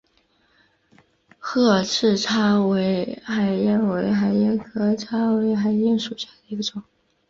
[1.37, 6.81] 褐翅叉尾海燕为海燕科叉尾海燕属下的一个种。